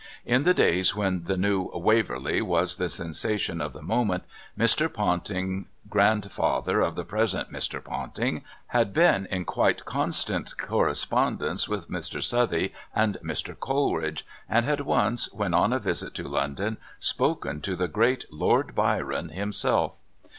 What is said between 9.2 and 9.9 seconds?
in quite